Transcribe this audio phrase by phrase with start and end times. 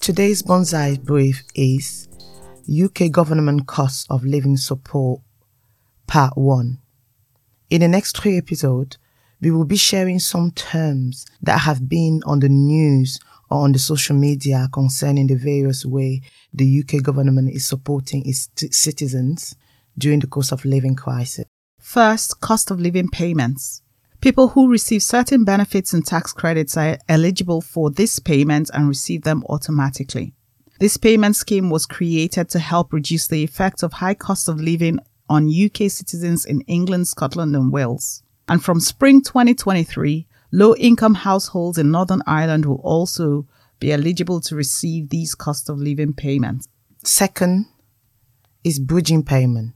[0.00, 2.08] Today's Bonsai brief is
[2.68, 5.22] UK Government Cost of Living Support,
[6.06, 6.78] Part 1.
[7.70, 8.98] In the next three episodes,
[9.40, 13.78] we will be sharing some terms that have been on the news or on the
[13.78, 16.20] social media concerning the various way
[16.52, 19.56] the UK government is supporting its t- citizens
[19.96, 21.46] during the cost of living crisis.
[21.80, 23.80] First, cost of living payments.
[24.24, 29.20] People who receive certain benefits and tax credits are eligible for this payment and receive
[29.20, 30.32] them automatically.
[30.80, 34.98] This payment scheme was created to help reduce the effect of high cost of living
[35.28, 38.22] on UK citizens in England, Scotland, and Wales.
[38.48, 43.46] And from spring 2023, low income households in Northern Ireland will also
[43.78, 46.66] be eligible to receive these cost of living payments.
[47.02, 47.66] Second
[48.64, 49.74] is bridging payment.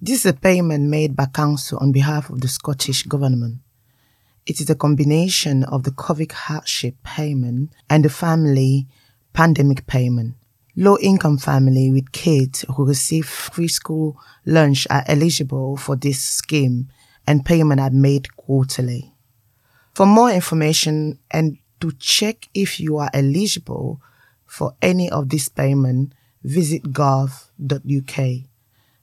[0.00, 3.58] This is a payment made by council on behalf of the Scottish government.
[4.44, 8.88] It is a combination of the COVID hardship payment and the family
[9.32, 10.34] pandemic payment.
[10.76, 16.88] Low income family with kids who receive free school lunch are eligible for this scheme
[17.26, 19.14] and payment are made quarterly.
[19.94, 24.02] For more information and to check if you are eligible
[24.44, 28.44] for any of this payment, visit gov.uk.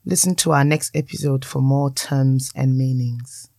[0.04, 3.50] Listen to our next episode for more terms and meanings.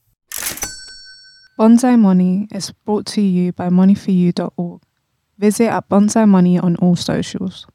[1.59, 4.83] Bonsai Money is brought to you by moneyforyou.org.
[5.39, 7.67] Visit at Bonsai Money on all socials.